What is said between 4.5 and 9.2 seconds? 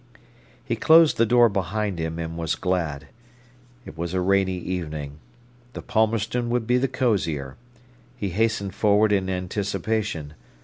evening. The Palmerston would be the cosier. He hastened forward